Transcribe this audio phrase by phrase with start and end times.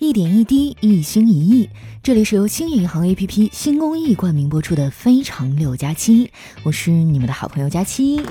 [0.00, 1.68] 一点一滴，一心一意。
[2.04, 6.26] 这里是由兴业银行 APP 新公益冠名播出的《非常六加七》，
[6.62, 8.22] 我是你们的好朋友佳期。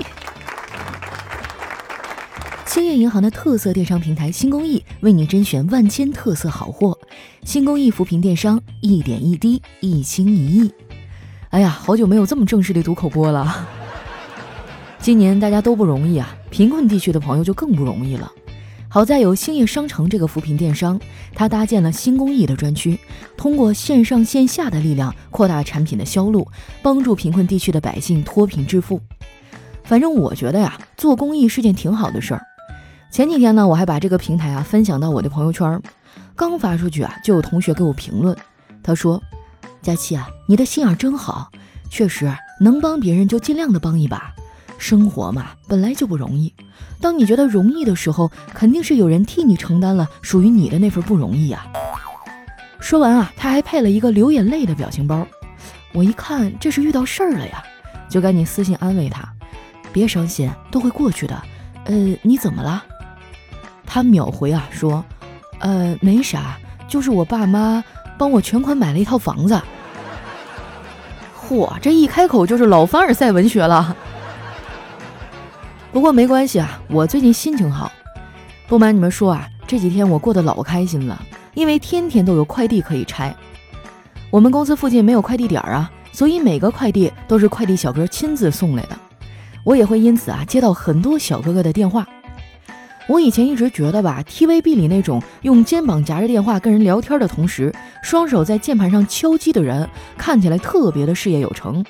[2.64, 6.98] 兴业银行的特色电商平台新公益为你甄选万千特色好货，
[7.44, 10.72] 新公益扶贫电商，一点一滴，一心一意。
[11.50, 13.68] 哎呀，好久没有这么正式的读口播了。
[15.00, 18.32] 今年大家都不容易啊，贫困地区的朋友就更不容易了。
[18.90, 20.98] 好在有兴业商城这个扶贫电商，
[21.34, 22.98] 它搭建了新公益的专区，
[23.36, 26.48] 通过线上线下的力量扩大产品的销路，
[26.82, 28.98] 帮助贫困地区的百姓脱贫致富。
[29.84, 32.42] 反正我觉得呀，做公益是件挺好的事儿。
[33.10, 35.80] 前几天呢，我还把这个平台啊分享到我的朋友圈，
[36.34, 38.34] 刚发出去啊，就有同学给我评论，
[38.82, 39.22] 他说
[39.82, 41.50] ：“佳期啊，你的心眼真好，
[41.90, 44.34] 确实能帮别人就尽量的帮一把。
[44.78, 46.54] 生活嘛，本来就不容易。”
[47.00, 51.66] 当你觉得容易的时候，肯定是有人替你承担了属于你的那份不容易呀。
[52.80, 55.26] 说完啊，他还配了一个流眼泪的表情包。
[55.92, 57.62] 我一看这是遇到事儿了呀，
[58.08, 59.28] 就赶紧私信安慰他
[59.92, 61.40] ：“别伤心，都会过去的。”
[61.84, 62.84] 呃，你怎么了？
[63.86, 65.04] 他秒回啊说
[65.60, 67.82] ：“呃，没啥，就是我爸妈
[68.18, 69.60] 帮我全款买了一套房子。”
[71.48, 73.96] 嚯，这一开口就是老凡尔赛文学了。
[75.90, 77.90] 不过没关系啊，我最近心情好。
[78.66, 81.20] 不瞒你们说啊，这几天我过得老开心了，
[81.54, 83.34] 因为天天都有快递可以拆。
[84.30, 88.98] 我们公司附近没有快递点儿啊，所以每个快递都是快递小哥亲自送来的。
[89.64, 92.06] 我也会因此啊接到很多小哥哥的电话。
[93.06, 99.88] 我以前一直觉得吧，TVB 里那种用肩膀夹着电话跟人聊天的同时，双手在键盘上敲击的人，
[100.18, 101.82] 看起来特别的事业有成。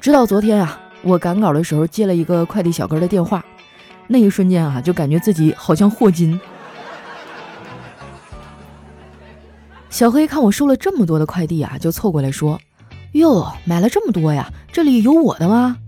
[0.00, 0.80] 直到昨天啊。
[1.02, 3.44] 我赶稿的时候接了一个快递小哥的电话，
[4.06, 6.38] 那一瞬间啊，就感觉自己好像霍金。
[9.88, 12.60] 小黑看我收了这么多的快递啊，就凑过来说
[13.12, 15.78] ：“哟，买了这么多呀，这里有我的吗？”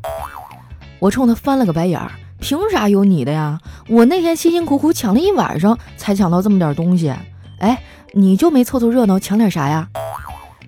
[0.98, 3.60] 我冲他翻了个白眼儿：“凭啥有你的呀？
[3.88, 7.12] 我那天辛辛苦苦抢了一晚上才抢到这么点东西，
[7.58, 9.88] 哎，你就没凑凑热闹抢点啥呀？”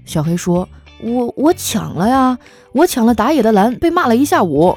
[0.04, 0.68] 小黑说。
[1.04, 2.38] 我我抢了呀！
[2.72, 4.76] 我抢了打野的蓝，被骂了一下午。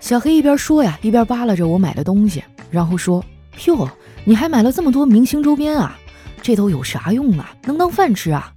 [0.00, 3.22] 小黑一边说呀，一边扒拉着我买的东西，然后说
[3.66, 3.86] ：“哟，
[4.24, 5.98] 你还买了这么多明星周边啊？
[6.40, 7.52] 这都有啥用啊？
[7.64, 8.50] 能当饭吃啊？”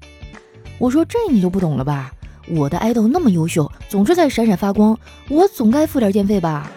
[0.79, 2.09] 我说：“这你就不懂了吧？
[2.47, 4.97] 我的爱豆那么优秀，总是在闪闪发光，
[5.27, 6.71] 我总该付点电费吧？”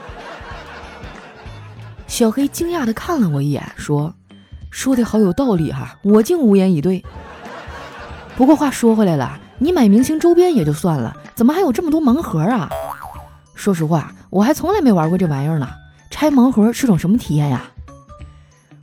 [2.09, 4.13] 小黑惊讶的看了我一眼，说
[4.71, 7.05] ：“说的好有道理哈！”我竟无言以对。
[8.37, 12.69] 不过话说回来了，你买明星周边也就算了，怎么还有这么多盲盒啊？
[13.55, 15.67] 说实话，我还从来没玩过这玩意儿呢。
[16.11, 17.65] 拆盲盒是种什么体验呀？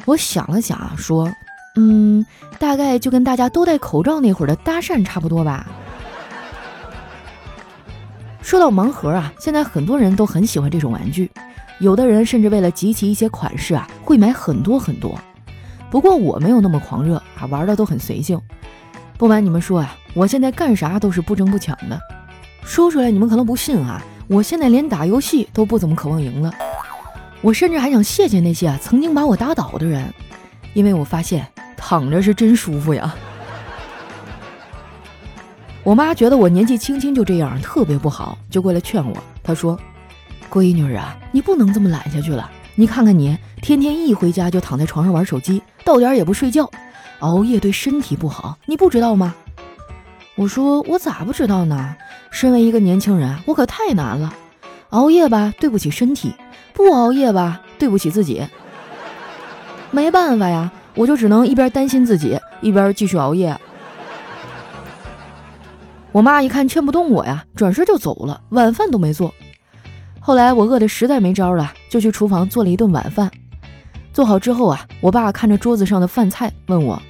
[0.05, 1.31] 我想了想啊，说，
[1.75, 2.25] 嗯，
[2.57, 5.67] 大概就跟大家都戴口罩那会儿的搭讪差不多吧。
[8.41, 11.31] 说到盲盒啊，现在很多人都很喜欢这种玩具，
[11.79, 15.17] 有的人甚至为了集齐一些款式啊，会买很多很多。
[15.91, 18.41] 不过我没有那么狂热啊，玩的都很随性。
[19.23, 21.97] 不瞒你们说呀，我现在干啥都是不争不抢的。
[22.65, 26.53] 说出来你们可能不信啊，我现在连打游戏都不怎么渴望赢了。
[27.39, 30.13] 我甚至还想谢谢那些曾经把我打倒的人，
[30.73, 31.47] 因为我发现
[31.77, 33.15] 躺着是真舒服呀。
[35.83, 39.15] 我妈觉得我年纪轻轻就这样特别不好，就过来劝我。
[39.41, 39.79] 她说
[40.51, 42.51] ：“闺女啊，你不能这么懒下去了。
[42.75, 46.69] 你看看你，天天一回家就躺在床上玩手机，到点也不睡觉。”
[47.23, 49.33] 熬夜对身体不好，你不知道吗？
[50.35, 51.95] 我说我咋不知道呢？
[52.31, 54.33] 身为一个年轻人，我可太难了。
[54.89, 56.31] 熬夜吧，对不起身体；
[56.73, 58.45] 不熬夜吧，对不起自己。
[59.89, 63.57] 没办法呀，我就只能一边担心自己，一边继续熬夜。
[66.11, 69.33] 我妈一看劝不动我呀，转身就走了，晚饭都没做。
[70.19, 73.31] 后来我饿得实在没招了，就去厨房做了一顿晚饭。
[74.11, 77.01] 做好之后啊，我爸看着桌子上的饭菜，问我。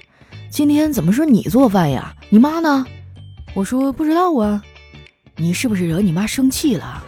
[0.53, 2.13] 今天怎么是你做饭呀？
[2.29, 2.85] 你妈呢？
[3.55, 4.61] 我说不知道啊。
[5.35, 7.03] 你是不是惹你妈生气了？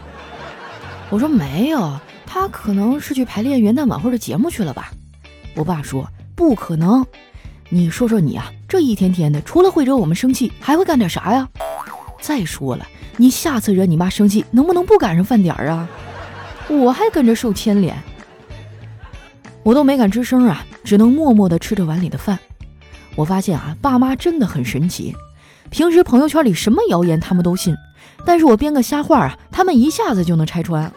[1.12, 4.92] 我说没有，她可能是去排练元旦晚会的节目去了吧。
[5.54, 7.06] 我爸说不可能。
[7.70, 11.48] 你说说你啊，这一天天的，除了会惹我们生气，还会干点啥呀？
[12.20, 15.88] 再说了，你下次惹你妈生气，能不能不赶上饭点儿啊？
[16.68, 17.96] 我还跟着受牵连。
[19.62, 22.40] 我都没敢吱声啊，只能默默地吃着碗里的饭。
[23.16, 25.16] 我发现啊，爸妈真的很神奇。
[25.70, 27.76] 平时朋友圈里什么谣言他们都信，
[28.26, 30.92] 但是我编个瞎话啊，他们一下子就能拆穿。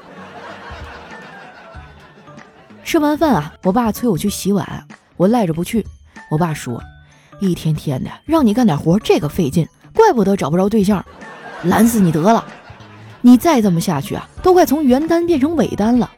[2.84, 4.84] 吃完饭啊，我爸催我去洗碗，
[5.16, 5.86] 我赖着不去。
[6.30, 6.82] 我爸说
[7.40, 11.04] ：“一天天的让你干点活，这个费劲，怪不得找不着对象，
[11.62, 12.44] 懒死你得了！
[13.20, 16.10] 你再这么下去啊，都快从原单变成尾单了。”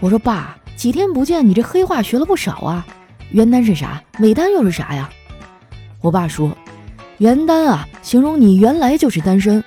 [0.00, 2.86] 我说：“爸，几天不见，你这黑话学了不少啊。
[3.30, 4.02] 原单是啥？
[4.18, 5.08] 伪单又是啥呀？”
[6.00, 6.56] 我爸说
[7.18, 9.62] ：“原单啊，形容你原来就是单身；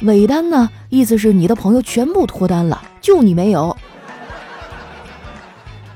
[0.00, 3.76] 伪单呢，意思是你的朋友全部脱单了，就你没有。”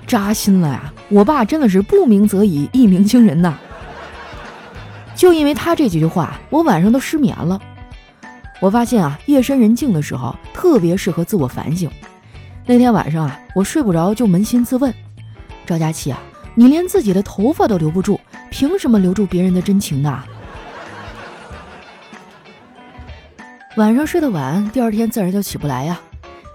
[0.06, 0.92] 扎心了呀！
[1.10, 3.58] 我爸真的是不鸣则已，一鸣惊人呐。
[5.14, 7.60] 就因为他这几句话，我晚上都失眠了。
[8.60, 11.90] 我发现啊，夜深人静的时候特别适合自我反省。
[12.64, 14.92] 那天晚上啊，我睡不着，就扪心自问：
[15.66, 16.18] 赵佳琪啊，
[16.58, 18.18] 你连自己的头发都留不住，
[18.50, 20.24] 凭什么留住别人的真情呢？
[23.76, 26.00] 晚上睡得晚，第二天自然就起不来呀。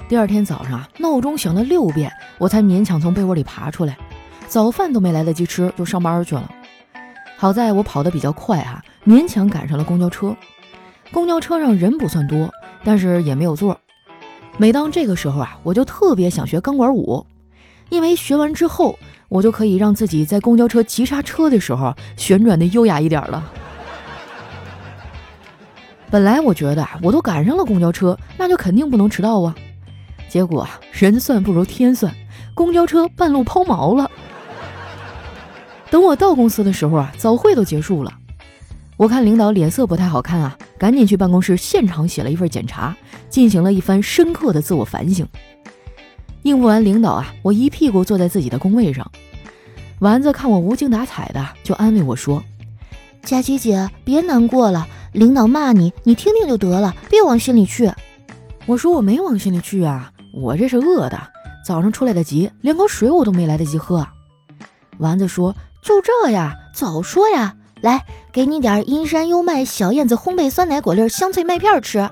[0.10, 3.98] 第二天早上，闹钟响了六遍，我才勉强从被窝里爬出来。
[4.46, 6.52] 早饭都没来得及吃，就上班去了。
[7.38, 10.36] 好在我跑得比较快啊，勉强赶上了公交车。
[11.14, 12.52] 公交车上人不算多，
[12.84, 13.80] 但是也没有座。
[14.58, 17.26] 每当这个时候啊，我就特别想学钢管舞，
[17.88, 19.00] 因为学完之后，
[19.34, 23.44] 我就可以让自己在公交车急刹车的时候旋转的优雅一点了。
[26.12, 29.56] 本来我觉得，我都赶上了公交车，那就肯定不能迟到啊。
[30.30, 32.14] 结果人算不如天算，
[32.54, 34.12] 公交车半路抛锚了。
[35.90, 38.14] 等我到公司的时候啊，早会都结束了。
[38.98, 42.96] 我看领导脸色不太好看啊，赶紧去办公室现场写了一份检查，
[43.32, 45.28] 进行了一番深刻的自我反省。
[46.44, 49.10] 应付完领导啊，我一屁股坐在自己的工位上。
[50.00, 52.44] 丸子看我无精打采的，就安慰我说
[53.24, 57.92] ：“佳琪姐，别难过了，领导骂你，你听听就得了，别往心里去。”
[58.68, 61.20] 我说：“我没往心里去啊。”我这是饿的，
[61.66, 64.08] 早上出来的急，连口水我都没来得及喝。
[64.98, 67.56] 丸子说：“就这呀，早说呀！
[67.82, 72.10] 来，给你点阴山优麦小燕子烘焙酸奶果粒香脆麦片吃。”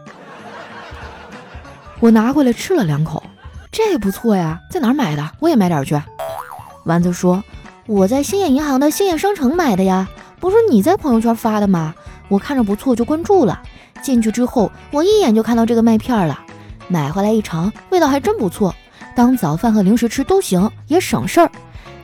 [1.99, 3.23] 我拿回来吃了两口，
[3.71, 5.31] 这不错呀，在哪儿买的？
[5.39, 5.99] 我也买点去。
[6.83, 7.41] 丸子说
[7.87, 10.09] ：“我在兴业银行的兴业商城买的呀，
[10.41, 11.95] 不是你在朋友圈发的吗？
[12.27, 13.61] 我看着不错就关注了，
[14.01, 16.37] 进去之后我一眼就看到这个麦片了。”
[16.89, 18.75] 买回来一尝，味道还真不错，
[19.15, 21.49] 当早饭和零食吃都行，也省事儿。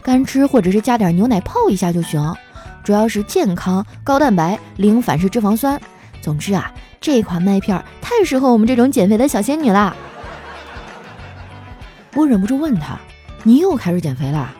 [0.02, 2.34] 干吃或者是加点牛奶泡一下就行，
[2.82, 5.78] 主要是健康、高蛋白、零反式脂肪酸。
[6.22, 6.72] 总之啊，
[7.02, 9.94] 这款麦片太适合我们这种减肥的小仙女啦。
[12.18, 12.98] 我忍不住问他
[13.46, 14.52] ：“你又开始减肥啦？”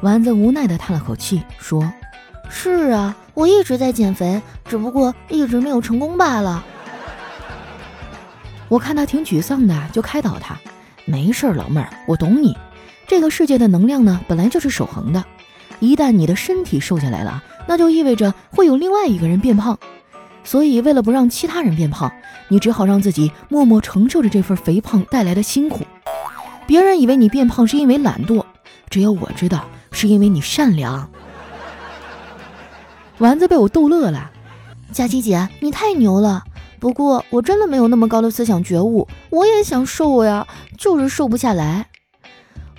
[0.00, 1.92] 丸子无奈地叹了口气，说
[2.48, 6.64] ：“是啊，我一直在减肥，只不过一直没有成功罢了。”
[8.68, 10.56] 我看他挺沮丧的，就开导他
[11.04, 12.56] ：“没事，老妹儿，我懂你。
[13.06, 15.22] 这个世界的能量呢，本来就是守恒的。
[15.80, 19.78] 一旦你的身体瘦下来了，那就意味着会有另外一个人变胖。
[20.44, 22.10] 所以，为了不让其他人变胖，
[22.48, 25.84] 你只好让自己默默承受着这份肥胖带来的辛苦。
[26.70, 28.44] 别人以为你变胖是因为懒惰，
[28.88, 31.10] 只有我知道是因为你善良。”
[33.18, 34.30] 丸子被我逗乐了
[34.92, 36.44] ：“佳琪姐，你太牛了！”
[36.78, 40.46] 不过我真的没有那么高的思想觉悟，我也想瘦呀，
[40.78, 41.88] 就是瘦不下来。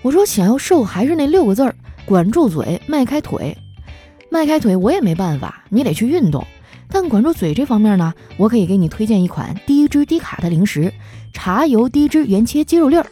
[0.03, 3.57] 我说想要瘦还是那六个字儿：管住嘴，迈开腿。
[4.29, 6.47] 迈开腿我也没办法，你得去运动。
[6.89, 10.93] 但管住嘴这方面呢，我可以给你推荐一款低脂低卡的零食——
[11.35, 13.05] 茶油低脂原切鸡肉粒儿。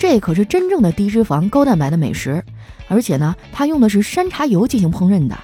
[0.00, 2.42] 这可是真正的低脂肪高蛋白的美食，
[2.88, 5.38] 而且呢，它用的是山茶油进行烹饪的。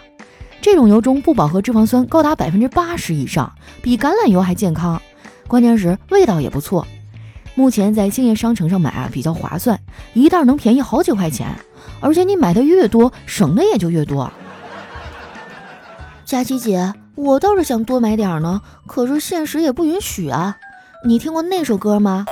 [0.62, 5.00] 这种油中不饱和脂肪酸高达百分之八十以上，比橄榄油还健康。
[5.46, 6.86] 关键是味道也不错。
[7.54, 9.78] 目前在兴业商城上买啊比较划算，
[10.14, 11.54] 一袋能便宜好几块钱。
[12.00, 14.32] 而且你买的越多，省的也就越多。
[16.24, 20.56] 佳琪姐，我倒是想多买点呢，可是现实也不允许啊。
[21.04, 22.24] 你听过那首歌吗？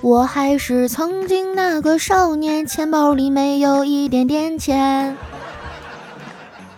[0.00, 5.16] 我还是曾经那个少年，钱包里没有一点点钱。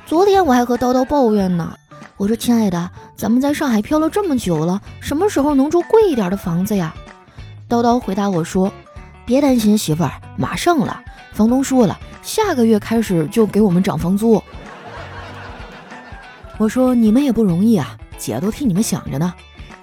[0.06, 1.76] 昨天我还和叨叨抱怨呢，
[2.16, 6.94] 我说亲爱的，咱们在上海漂了这么久了，什么时候能住贵一点的房子呀？
[7.68, 8.72] 叨叨回答我说，
[9.26, 10.98] 别担心媳妇儿，马上了，
[11.32, 14.42] 房东说了，下个月开始就给我们涨房租。
[16.56, 19.34] 我说你们也不容易啊，姐都替你们想着呢。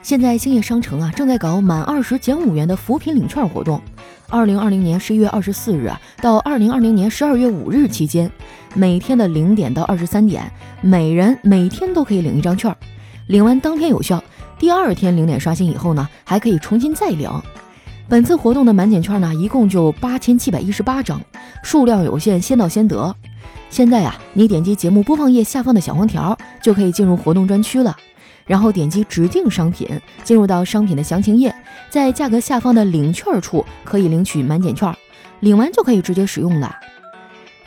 [0.07, 3.81] 现在兴业商城啊正在搞满二十减五元的扶贫领券活动。
[4.29, 8.31] 二零二零年十一月二十四日到二零二零年十二月五日期间，
[8.73, 10.49] 每天的零点到二十三点，
[10.79, 12.73] 每人每天都可以领一张券，
[13.27, 14.23] 领完当天有效，
[14.57, 17.29] 第二天零点刷新以后呢，还可以重新再领。
[18.07, 21.21] 本次活动的满减券呢，一共就八千七百一十八张，
[21.63, 23.13] 数量有限，先到先得。
[23.69, 27.93] 现在呀，你点击节目播放页下方的小黄条，就可以进入活动专区了。
[28.47, 29.87] 然后点击指定商品，
[30.23, 31.53] 进入到商品的详情页，
[31.89, 34.91] 在价格下方的领券处可以领取满减券，
[35.41, 36.75] 领完就可以直接使用了。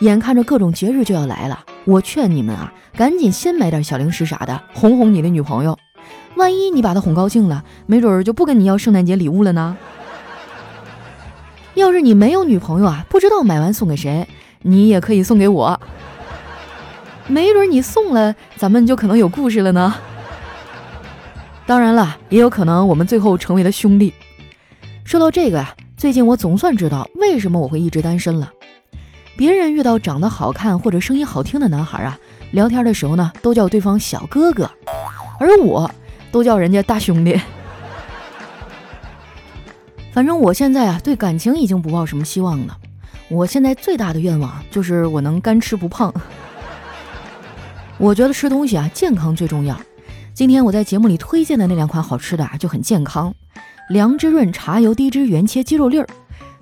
[0.00, 5.78] 眼看着各种节日就要来了，我劝你们啊，赶紧先买点小零食啥的，哄哄你的女朋友。
[6.36, 9.76] 万一你把她哄高兴了，没准儿就不跟你要圣诞节礼物了呢。
[11.74, 14.26] 要是你没有女朋友啊，不知道买完送给谁，
[14.62, 15.78] 你也可以送给我。
[17.26, 19.94] 没准你送了，咱们就可能有故事了呢。
[21.70, 24.12] 当然了，也有可能我们最后成为了兄弟。
[25.04, 28.52] 说到这个呀，最近我总算知道为什么我会一直单身了。
[29.36, 32.18] 别人遇到长得好看或者声音好听的男孩啊，
[32.50, 34.68] 聊天的时候呢，都叫对方小哥哥，
[35.38, 35.88] 而我
[36.32, 37.40] 都叫人家大兄弟。
[40.10, 42.76] 反正我现在啊，对感情已经不抱什么希望了。
[43.28, 46.12] 我现在最大的愿望就是我能干吃不胖。
[47.96, 49.80] 我觉得吃东西啊，健康最重要。
[50.40, 53.34] 今天我在节目里推荐的那两款好吃的啊，就很健康。
[53.90, 56.06] 良之润茶油低脂原切鸡肉粒儿，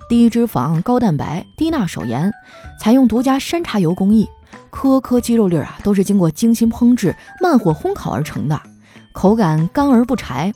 [0.09, 2.29] 低脂肪、高蛋白、低钠少盐，
[2.77, 4.27] 采用独家山茶油工艺，
[4.69, 8.61] 颗颗鸡肉粒儿啊都是经过精心烹制、慢火烘烤而成的，
[9.13, 10.53] 口感干而不柴。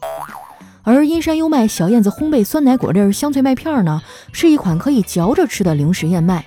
[0.82, 4.02] 而阴山优麦小燕子烘焙酸奶果粒香脆麦片呢，
[4.34, 6.44] 是一款可以嚼着吃的零食燕麦，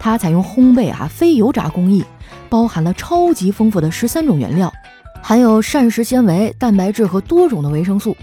[0.00, 2.04] 它采用烘焙啊非油炸工艺，
[2.48, 4.72] 包含了超级丰富的十三种原料。
[5.22, 8.16] 含有膳食纤维、蛋白质和多种的维生素。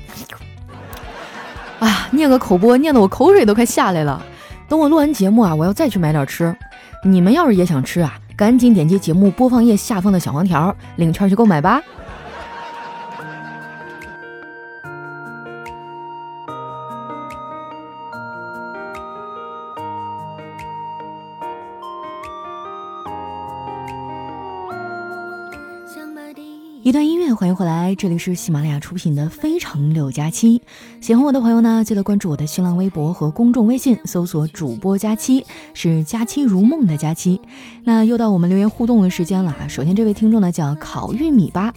[1.80, 4.24] 啊，念个口播，念得我口水都快下来了。
[4.68, 6.56] 等我录完节目啊，我要再去买点吃。
[7.04, 11.82] 你们要是也想吃啊，赶紧点击节目播放页下方的小黄条，领券去购买吧。
[26.88, 30.60] 一段音乐，欢迎回来，这里是喜马拉雅出品的《非常六加七》。
[31.02, 37.42] 喜欢我的朋友呢，记得关注我的新浪微博和公众微信，搜索“主播佳期”，是“佳期如梦”的佳期。
[37.84, 39.68] 那又到我们留言互动的时间了啊。
[39.68, 41.74] 首先，这位听众呢叫烤玉米吧，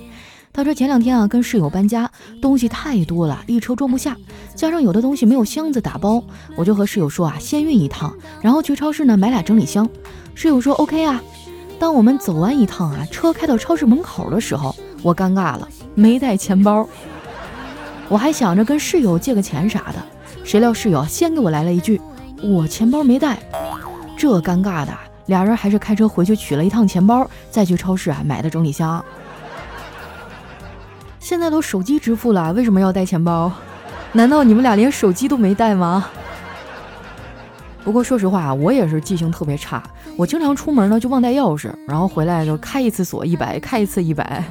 [0.52, 2.08] 他说前两天啊跟室友搬家，
[2.40, 4.16] 东西太多了，一车装不下，
[4.54, 6.22] 加上有的东西没有箱子打包，
[6.54, 9.88] 我就和室友说啊，先运一趟，然后去超市呢买俩整理箱。
[10.36, 11.20] 室友说 OK 啊。
[11.80, 16.88] 当我们走完一趟啊，车开到超市门口的时候，我尴尬了，没带钱包。
[18.08, 20.02] 我还想着跟室友借个钱啥的，
[20.44, 22.00] 谁料室友先给我来了一句
[22.42, 23.38] ：“我钱包没带。”
[24.18, 24.92] 这尴尬的，
[25.26, 29.02] 俩人还是开车回去取了一趟钱包，再去超市啊买的整理箱。
[31.18, 33.52] 现在都手机支付了，为什么要带钱包？
[34.12, 36.08] 难道你们俩连手机都没带吗？
[37.84, 39.82] 不过说实话，我也是记性特别差，
[40.16, 44.44] 我经常出门呢就忘带钥匙，然后回来就开一次锁一百，开一次一百。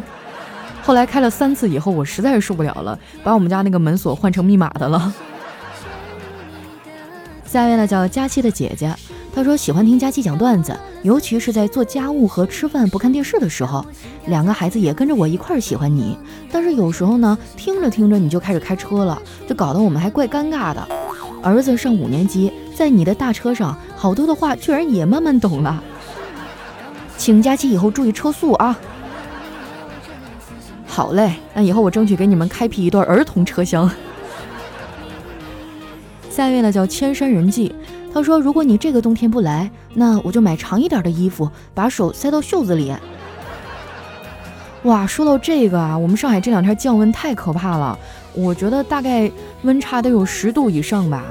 [0.89, 5.13] 后来开了三次以后，我实在是受不了了，把我们家那个门锁换成密码的了。
[7.45, 8.91] 下面呢叫佳期的姐姐，
[9.31, 13.85] 她说喜欢听佳期讲段子，尤其是在做家务和吃饭不看电视的时候。
[14.25, 16.17] 两个孩子也跟着我一块儿喜欢你，
[16.51, 20.87] 但是有时候呢，听着听着你就开始开车了，就搞得我们还怪尴尬的。
[21.43, 22.51] 儿子上五年级。
[22.75, 25.83] 在你的大车上，好多的话居然也慢慢懂了。
[27.15, 28.75] 请佳期以后注意车速啊！
[30.99, 33.89] 好嘞，那以后我争取给你们开辟一段儿童车厢。
[36.29, 37.73] 下一位呢叫千山人迹，
[38.13, 42.93] 他说：“如果你这个冬天不来，那我就买长一点的衣服，把手塞到袖子里。”
[44.83, 47.97] 哇，说到这个啊，我们上海这两天降温太可怕了，
[48.33, 51.23] 我觉得大概温差得有十度以上吧。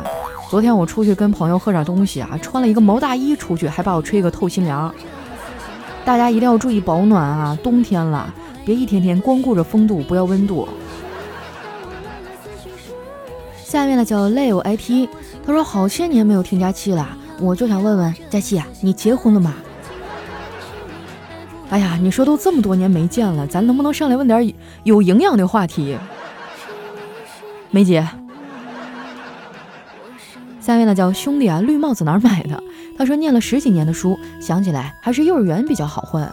[0.48, 4.90] 昨天我出去跟朋友喝点东西啊，穿了一个毛大衣出去，还把我吹个透心凉。
[6.06, 8.32] 大家一定要注意保暖啊，冬天了，
[8.68, 10.68] 别一天天光顾着风度，不要温度。
[13.64, 15.08] 下面呢叫 Live IT，
[15.42, 19.54] 他说好些年没有听佳期了，我就想问问佳期啊，你结婚了吗？
[21.70, 24.52] 哎呀，你说都这么多年没见了，咱能不能上来问点
[24.84, 25.96] 有营养的话题？
[27.70, 28.06] 梅姐。
[30.60, 32.62] 下面呢叫兄弟啊，绿帽子哪儿买的？
[32.98, 36.30] 他说念了十几年的书，想起来还是幼儿园比较好混。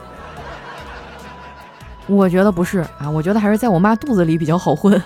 [2.08, 5.02] 我觉得不是啊，我觉得还是在我妈肚子里比较好混。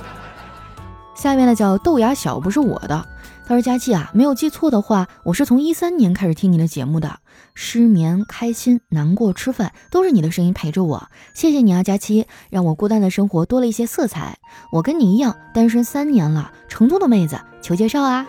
[1.16, 3.06] 下面呢叫豆芽小，不是我的。
[3.46, 7.20] 他说佳期啊，没有记错的话，我是从一三年开始听你的节目的。
[7.54, 11.08] 失眠、开心、难过、吃饭，都是你的声音陪着我。
[11.32, 14.36] 谢谢你啊，佳期，让我孤单的生活多了一些色彩。
[14.70, 18.26] 我跟你一样，单身三年了，成都的妹子，求介绍啊！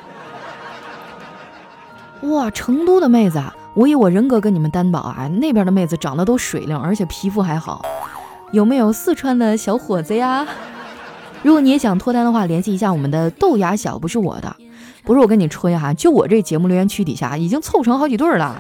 [2.22, 7.82] 哇，成都的妹子啊，我以我人格跟你们担保啊，那边的妹子长得都水灵，而且皮肤还好。
[8.52, 10.46] 有没有四川的小伙子呀？
[11.44, 14.54] 如果你也想脱单的话，联系一下我们的豆芽小，不是我的，
[15.06, 18.54] 不是我跟你吹哈，就我这节目留言区底下已经凑成好几对了，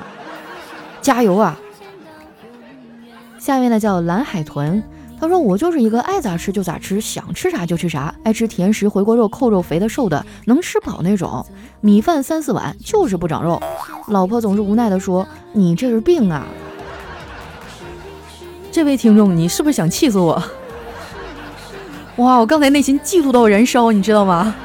[1.01, 1.59] 加油啊！
[3.37, 4.81] 下面呢叫蓝海豚，
[5.19, 11.45] 他说我就是一个爱咋吃就咋吃，想吃啥就吃啥，爱吃甜食、回锅肉、扣肉、肥的、瘦的，能吃饱那种，
[11.81, 13.61] 米饭三四碗就是不长肉。
[14.07, 16.47] 老婆总是无奈的说：“你这是病啊！”
[18.71, 20.41] 这位听众，你是不是想气死我？
[22.17, 22.37] 哇！
[22.37, 24.55] 我刚才内心嫉妒到燃烧，你知道吗？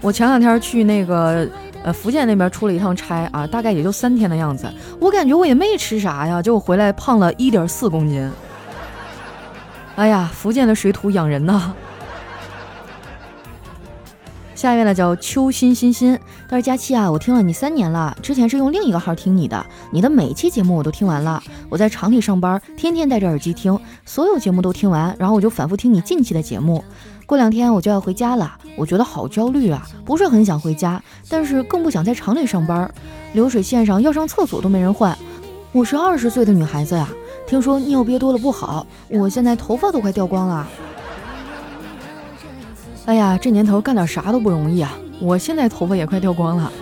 [0.00, 1.48] 我前两天去那个
[1.82, 4.70] 呃福建那边出了一趟差啊，大概也就三天的样子。
[5.00, 8.30] 我感觉我也没吃啥呀，结果回来胖了一点四公斤。
[9.96, 11.72] 哎呀，福建的水土养人呐！
[14.56, 21.40] 下一位呢叫秋心心心，他说佳期啊，我听了你三年了，之前是用另一个号听你的，你的每期节目我都听完了。
[21.68, 26.82] 我在厂里上班，天天戴着耳机听，所有节目都听完，然后我就反复听你近期的节目。
[27.24, 32.92] 过两天我就要回家了，我觉得好焦虑啊，不是很想回家，但是更不想在厂里上班。
[33.32, 35.16] 流水线上要上厕所都没人换，
[35.72, 37.08] 我是二十岁的女孩子呀，
[37.46, 40.66] 听说尿憋多了不好，我现在头发都快掉光了。
[43.04, 44.96] 哎呀，这年头干点啥都不容易啊！
[45.20, 46.72] 我现在头发也快掉光了。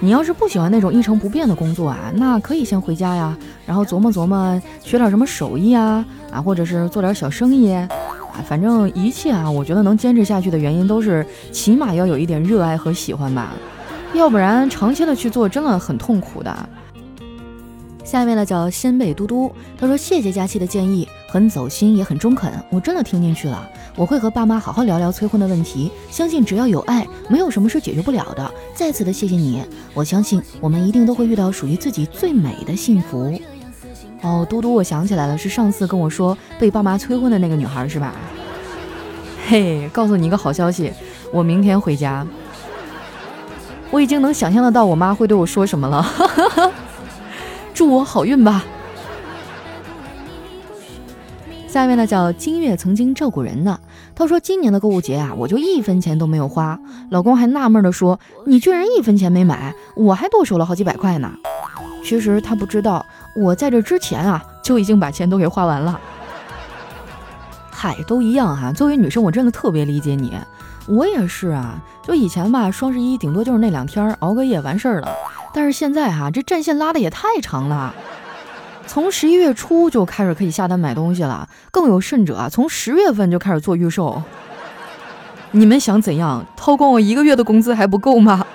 [0.00, 7.88] 你要是不喜欢那种一成不变的工作啊，那可以先回家呀，然后琢磨琢磨学点什么手艺啊，啊，或者是做点小生意啊，
[8.46, 13.52] 反正一切啊，我觉得能坚持下去的原因都是起码要有一点热爱和喜欢吧，
[14.12, 16.68] 要不然长期的去做真的很痛苦的。
[18.08, 23.68] 下面呢叫仙贝嘟嘟，他说谢谢佳期的建议，很走心也很中肯，我真的听进去了。
[23.94, 28.50] 我会和爸妈好好聊聊催婚的问题，相信只要有爱，没有什么是解决不了的。
[28.72, 29.62] 再次的谢谢你，
[29.92, 33.30] 我相信我们一定都会遇到属于自己最美的幸福。
[34.22, 38.14] 哦，嘟嘟，我想起来了，是上次跟我说被爸妈催婚的那个女孩是吧？
[39.46, 40.90] 嘿，告诉你一个好消息，
[41.30, 42.26] 我明天回家。
[43.90, 46.02] 我已经能想象得到我妈会对我说什么了，
[47.78, 48.64] 祝我好运吧。
[51.68, 53.78] 下面呢叫金月曾经照顾人呢。
[54.16, 56.76] 他说今年的购物节啊，我就一分钱都没有花。
[57.08, 61.30] 老公还纳闷的说：“你居然一分钱没买，我还多收了好几百块呢。”
[62.02, 66.00] 其实他不知道，我在这之前啊就已经把钱都给花完了。
[67.70, 68.72] 嗨，都一样哈。
[68.72, 70.36] 作为女生，我真的特别理解你。
[70.88, 75.08] 我也是啊，就以前吧，双十一顶多就是那两天熬个夜完事儿了。
[75.58, 77.92] 但是现在哈，这战线拉的也太长了。
[78.86, 84.22] 从十一月初就开始可以下单买东西了，更有甚者啊，从十月份就开始做预售。
[85.50, 86.46] 你们想怎样？
[86.56, 88.46] 掏光我一个月的工资还不够吗？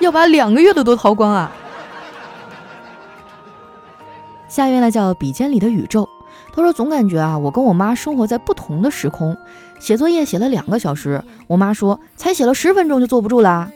[0.00, 1.50] 要把两个月的都掏光啊！
[4.46, 6.06] 下一位呢叫笔尖里的宇宙，
[6.52, 9.34] 他说总感觉啊，我跟我妈生活在不同的时空。
[9.80, 13.70] 写作业写了两个小时，我妈说才写了十分钟就坐不住啦。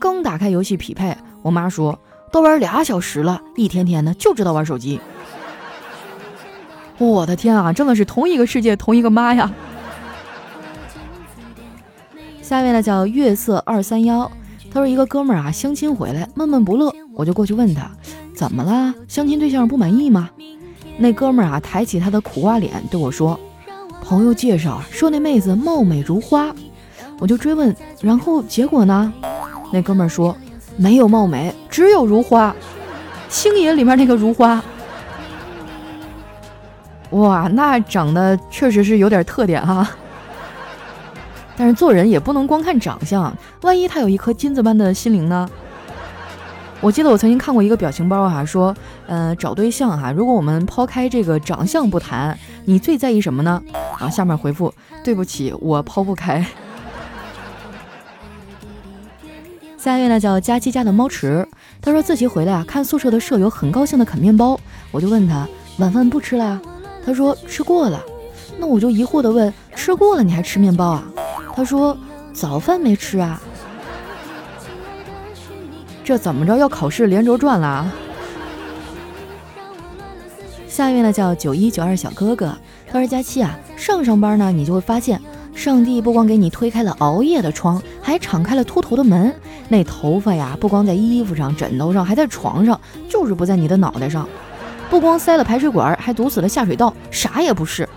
[0.00, 1.98] 刚打开游戏匹配，我妈说。
[2.32, 4.98] 都玩俩小时了，一天天的就知道玩手机。
[6.96, 9.52] 我的天啊，真的是同一个世界，同一个妈呀！
[12.40, 14.32] 下面呢叫月色二三幺，
[14.72, 17.90] 他说一个哥们儿啊相亲回来闷闷不乐，我就过去问他
[18.34, 20.30] 怎么了，相亲对象不满意吗？
[20.96, 23.38] 那哥们儿啊抬起他的苦瓜脸对我说
[24.02, 26.50] ：“朋友介绍说那妹子貌美如花。”
[27.20, 29.12] 我就追问，然后结果呢？
[29.70, 30.34] 那哥们儿说。
[30.76, 32.54] 没有貌美，只有如花。
[33.28, 34.62] 星爷里面那个如花，
[37.10, 39.88] 哇，那长得确实是有点特点哈。
[41.56, 45.48] 但是做人也不能光看长相，万一他有一颗金子般的心灵呢？
[46.80, 48.74] 我记得我曾经看过一个表情包哈，说，
[49.06, 53.62] 呃，找对象哈，如果我们抛开这个长相不谈，你最在意什么呢？
[53.98, 56.44] 啊下面回复，对不起，我抛不开。
[59.82, 61.44] 下一位呢叫佳期家的猫池，
[61.80, 64.56] 他说自习回来啊，看宿舍的舍友很高兴的啃面包，
[64.92, 66.62] 我就问他晚饭不吃了，
[67.04, 68.00] 他说吃过了，
[68.60, 71.04] 那我就疑惑的问吃过了你还吃面包啊？
[71.56, 71.98] 他说
[72.32, 73.42] 早饭没吃啊，
[76.04, 77.92] 这怎么着要考试连轴转了？
[80.68, 85.20] 下一位呢叫九一九二小哥哥，他说佳期啊，上上班呢你就会发现。
[85.54, 89.32] 上帝不光给你推开了熬夜的窗，还敞开了秃头的门。
[89.68, 94.28] 那头发呀，不光在衣服上、枕头上，还在床上，就是不在你的脑袋上。
[94.90, 97.88] 不光塞了排水管，还堵死了下水道，啥也不是。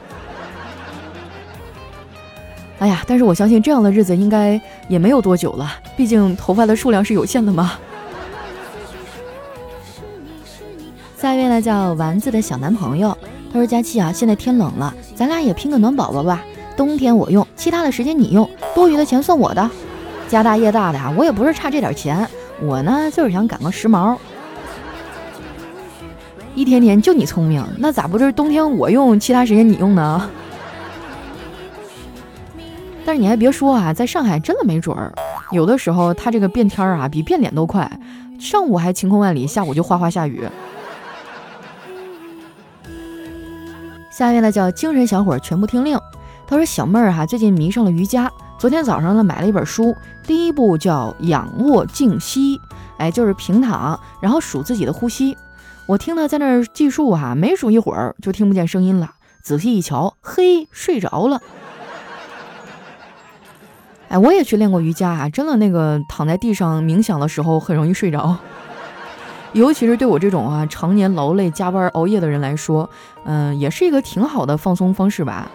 [2.79, 7.73] 哎呀，但是我相信这样的日子应该也没有多久了，毕竟头发的数量是有限的嘛。
[11.17, 13.17] 下一位呢叫丸子的小男朋友，
[13.51, 16.43] 他说：“佳期啊，现在天冷了，咱俩也拼个暖宝宝吧。
[16.77, 19.69] 冬天我用，其他的时间你用，多余的钱算我的。
[20.35, 22.27] 家大业大的呀，我也不是差这点钱，
[22.61, 24.17] 我呢就是想赶个时髦。
[26.53, 30.29] 一天天就你聪明，那咋不是冬天我用，其他时间你用呢？
[33.05, 35.13] 但是你还别说啊，在上海真的没准儿，
[35.51, 37.89] 有的时候它这个变天儿啊，比变脸都快。”
[38.37, 40.43] 上午还晴空万里，下午就哗哗下雨。
[44.11, 45.97] 下面呢叫精神小伙全部听令。
[46.45, 52.59] 他说小妹儿哈最近迷上了瑜伽，昨天早上呢买了一本书，第一步叫仰卧静息，
[52.97, 55.37] 哎就是平躺，然后数自己的呼吸。
[55.85, 59.11] 我听他在那儿计数哈，没数一会儿就听不见声音了，
[59.43, 61.41] 仔细一瞧，嘿，睡着了。
[64.07, 68.37] 哎，我也去练过瑜伽啊，真的那个躺在地上冥想的时候很容易睡着，
[69.51, 72.89] 尤其是对我这种啊常年劳累加班熬夜的人来说，
[73.25, 75.51] 嗯，也是一个挺好的放松方式吧。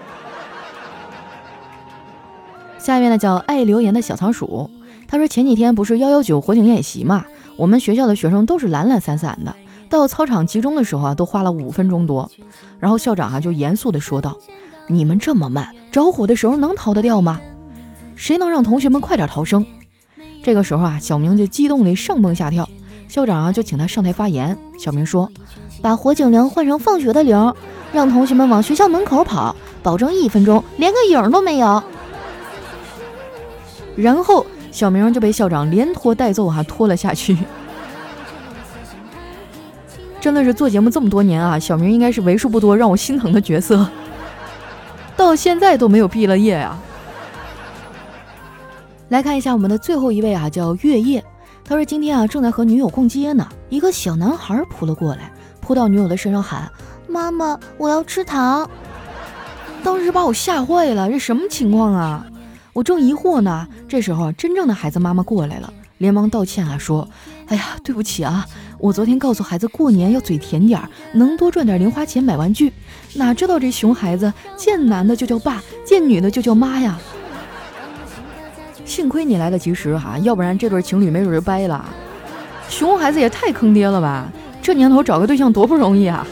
[2.81, 4.71] 下面呢叫爱留言的小仓鼠，
[5.07, 9.55] 他说前几天不是幺幺九火警演习嘛，我们学校的学生都是懒懒散散的，
[9.91, 12.31] 到操场集中的时候啊，都花了五分钟多，
[12.79, 14.37] 然后校长啊就严肃地说道
[14.89, 17.39] ：“你们这么慢，着火的时候能逃得掉吗？”
[18.17, 19.65] 谁能让同学们快点逃生？
[20.43, 22.67] 这个时候啊，小明就激动的上蹦下跳。
[23.09, 24.57] 校长啊，就请他上台发言。
[24.79, 25.31] 小明说
[25.83, 27.55] ：“把火警铃换成放学的铃，
[27.93, 31.83] 让同学们往学校门口跑，保证一分钟连个影都没有。”
[33.97, 37.37] 然后小明就被校长连拖带揍，哈拖了下去。
[40.21, 43.89] 真的是做节目这么多年啊，小明应该是为数不多让我心疼的角色，
[45.17, 46.79] 到现在都没有毕了业啊。
[49.09, 51.25] 来看一下我们的最后一位啊，叫月夜。
[51.65, 56.71] 他说今天啊正在和女友逛街呢，一个小男孩扑了过来，扑到女友的身上喊
[57.09, 58.69] ：“妈妈，我要吃糖。”
[59.83, 62.27] 当时把我吓坏了，这什么情况啊？
[62.73, 67.09] 我正疑惑呢，这时候真正的孩子妈妈过来了，连忙道歉啊，说
[67.49, 68.47] ：“哎呀，对不起啊，
[68.79, 70.81] 我昨天告诉孩子过年要嘴甜点，
[71.13, 72.73] 能多赚点零花钱买玩具，
[73.15, 76.99] 哪知道这熊孩子见男的就叫爸，见女的就叫妈呀。”
[78.85, 81.85] 幸亏你来得及时哈，要不然这对情侣没准就掰了。
[82.69, 84.29] 熊孩子也太坑爹了吧！
[84.63, 86.27] 这年头找个对象多不容易啊！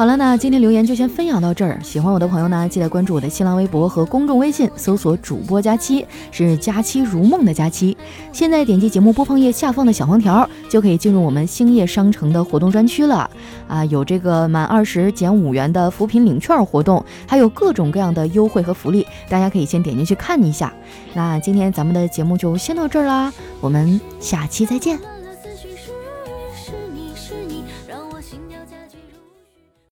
[0.00, 1.78] 好了，那今天留言就先分享到这儿。
[1.82, 7.94] 喜欢我的朋友呢，记得关注我的新浪微博和公众微信，搜索主播佳期，是佳期如梦的佳期。
[8.32, 13.30] 现在点击节目播放页下方的小黄条，就可以进入我们星夜商城的活动专区了。
[13.68, 20.72] 啊，有这个满二十减五元的扶贫领券活动，还有各种各样的优惠和福利，大家可以先点进去看一下。
[21.12, 24.98] 那今天咱们的节目就先到这儿啦，我们下期再见。